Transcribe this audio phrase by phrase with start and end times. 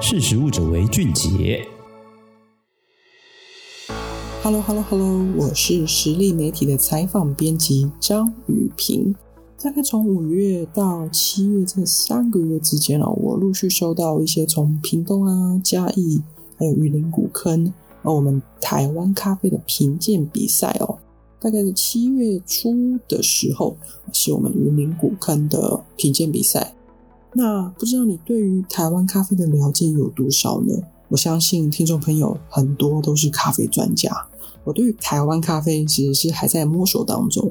[0.00, 1.66] 识食物者为俊杰。
[4.42, 9.14] Hello，Hello，Hello，我是实力媒体的采访编辑张语屏。
[9.60, 16.22] 大概从五月到七月这三个月之间哦，我陆续收到一些从屏东啊、嘉义，
[16.56, 17.72] 还有云林古坑，
[18.02, 20.98] 而我们台湾咖啡的评鉴比赛哦。
[21.40, 23.76] 大概是七月初的时候，
[24.12, 26.72] 是我们云林古坑的评鉴比赛。
[27.34, 30.74] 那不知道你对于台湾咖啡的了解有多少呢？
[31.08, 34.26] 我相信听众朋友很多都是咖啡专家。
[34.64, 37.50] 我对于台湾咖啡其实是还在摸索当中。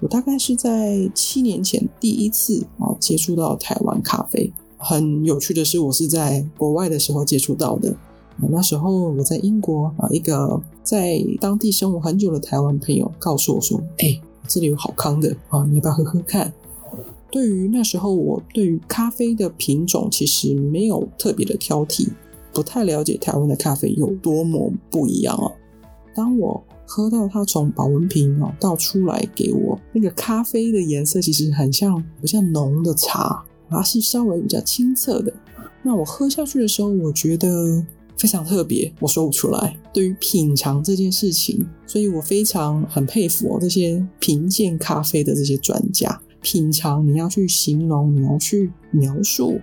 [0.00, 4.52] 我大概是在七年前第一次啊接触到台湾咖啡。
[4.76, 7.94] 很有趣的是，我是在国外的时候接触到的。
[8.50, 16.52] 那时候我在英国啊，一个在当地生活很久的台湾朋友告诉我说：“哎，这里有好康的啊，你要不要喝喝看？”
[17.32, 22.06] 对于那时候我对于咖啡的品种其实没有特别的挑剔，
[22.52, 25.50] 不太了解台湾的咖啡有多么不一样啊。
[26.14, 35.32] 当我喝到它从保温瓶哦倒出来给我那个咖啡的颜色，其实很像不像浓的茶，它是稍微比较清澈的。
[35.82, 37.84] 那我喝下去的时候，我觉得。
[38.18, 39.76] 非常特别，我说不出来。
[39.92, 46.20] 对于品尝这件事情，所以我非常很佩服哦这些评鉴咖啡的这些专家。
[46.42, 49.60] 品尝你要去形容，你要去描述，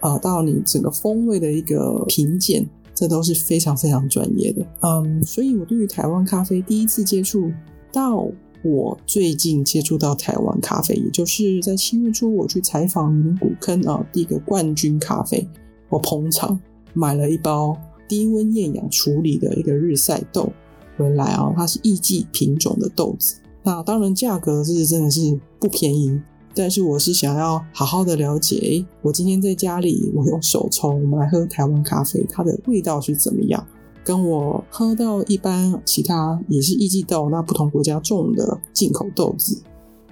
[0.00, 4.64] 啊、呃，到你整个风味的一个品鉴，这都是非常非常专业的。
[4.82, 7.50] 嗯，所以我对于台湾咖啡第一次接触，
[7.90, 8.28] 到
[8.62, 15.48] 我最近接触到台湾咖啡，也就是在七月初我去采访云林古坑啊，第一个冠军咖啡，
[15.88, 16.60] 我捧场
[16.92, 17.76] 买了一包。
[18.08, 20.50] 低温厌氧处理的一个日晒豆
[20.96, 23.36] 回来啊，它是艺季品种的豆子。
[23.62, 26.20] 那当然价格是真的是不便宜，
[26.54, 33.66] 但是我是想要好好的了解，我今天在家里我用手冲，我们来喝台湾咖啡，它的味道是怎么样？
[34.04, 39.60] 跟我喝到一般其他也是艺季豆，那不同国家种的进口豆子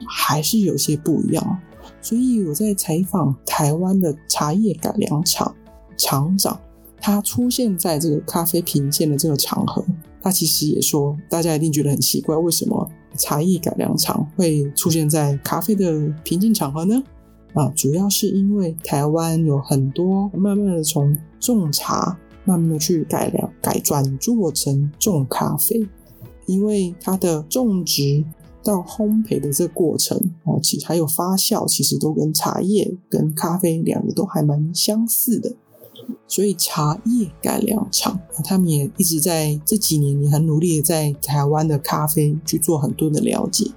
[0.07, 1.59] 还是有些不一样。
[2.03, 5.55] 所以我在采访台湾的茶叶改良厂
[5.97, 6.61] 厂长。
[6.99, 9.85] 他出现在这个咖啡品鉴的这个场合，
[10.21, 17.03] 他其实也说，大家一定觉得很奇怪，为什么茶叶改良厂会出现在咖啡的评鉴场合呢？
[17.55, 25.87] 啊，主要是因为台湾有很多慢慢的从种茶，慢慢的去改良、改转做成种咖啡，
[26.45, 28.23] 因为它的种植
[28.63, 35.55] 到烘焙的这个过程，哦，其还有发酵，其实都跟茶叶跟咖啡两个都还蛮相似的。
[36.29, 43.71] 所以茶叶改良厂，他们也一直在这几年也很努力的在台湾的咖啡去做很多的了解。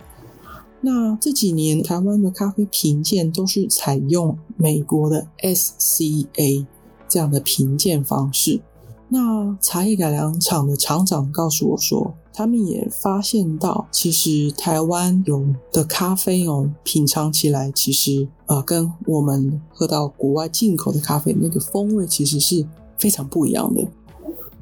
[0.82, 6.66] 那这几年台湾的咖啡评鉴都是采用美国的 SCA
[7.08, 8.62] 这样的评鉴方式。
[9.10, 22.66] 那茶叶改良厂的厂长告诉我说，他们也发现到，其实台湾有的咖啡哦，品尝起来其实呃，跟我们喝到国外进口的咖啡那个风味其实是
[22.98, 23.86] 非常不一样的。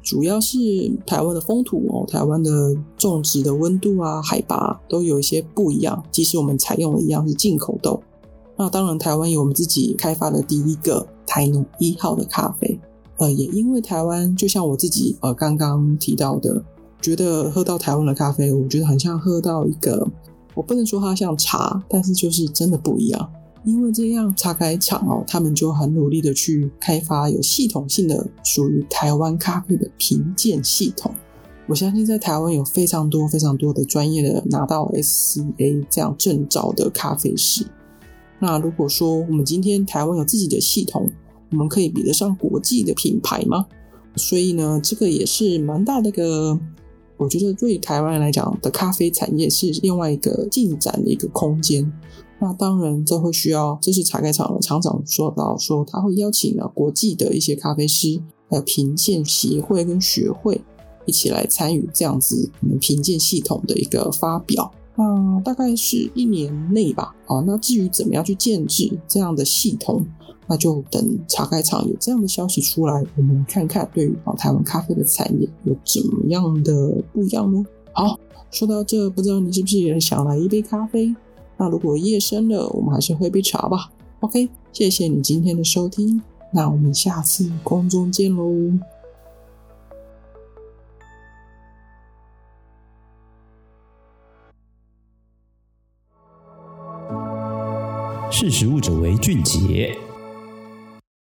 [0.02, 0.58] 主要是
[1.06, 6.02] 台湾的风土哦，台湾的种植的温度啊、海拔都有一些不一样。
[6.10, 8.02] 即使我们采用的一样是进口豆，
[8.56, 12.80] 那当然台湾有我们自己开发的第一个台农一号的咖啡。
[13.18, 16.60] 呃，也因为台湾，就像我自己呃刚刚提到的，
[17.00, 20.08] 觉得喝到台湾的咖啡，我觉得很像喝到一个，
[20.54, 23.32] 我不能说它像茶，但是就是真的不一样。
[23.64, 31.12] 因为这样茶开厂哦，他们就很努力的去开发有系统性的属于台湾咖啡的评鉴系统。
[31.66, 37.66] 我相信在台湾有非常多非常多的专业的拿到 SCA 这样证照的咖啡师。
[38.38, 41.10] 那如果说我们今天台湾有自己的系统，
[41.50, 43.66] 我们可以比得上国际的品牌吗？
[44.16, 46.58] 所以呢，这个也是蛮大的一个，
[47.18, 51.92] 我觉得对台湾人来讲的咖啡产业是另外一个进展的一个空间。
[52.40, 60.60] 那当然，这会需要，这是茶改厂的厂长说到说，他会邀请了国际的一些咖啡师，还有评鉴协会跟学会
[61.04, 62.48] 一起来参与这样子
[62.80, 64.70] 评鉴系统的一个发表。
[64.94, 67.12] 那大概是一年内吧。
[67.26, 70.06] 啊，那至于怎么样去建制这样的系统？
[70.48, 77.62] 那就等茶改厂有这样的消息出来，我们看看对于台湾咖啡的产业有怎么样的不一样呢？
[77.92, 78.18] 好，
[78.50, 81.14] 说到这，不知道你是不是也想来一杯咖啡？
[81.58, 83.92] 那如果夜深了，我们还是喝杯茶吧。
[84.20, 86.22] OK，谢谢你今天的收听，
[86.52, 88.78] 那我们下次空中见喽。
[98.30, 99.98] 识食物者为俊杰。